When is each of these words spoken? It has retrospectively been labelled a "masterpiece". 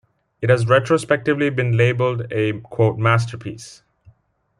It 0.41 0.49
has 0.49 0.65
retrospectively 0.67 1.51
been 1.51 1.77
labelled 1.77 2.33
a 2.33 2.53
"masterpiece". 2.97 3.83